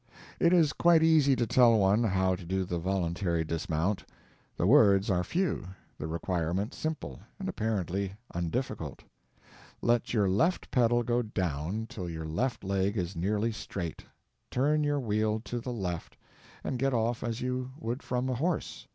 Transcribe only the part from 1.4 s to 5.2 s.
tell one how to do the voluntary dismount; the words